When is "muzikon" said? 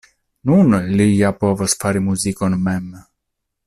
2.09-2.61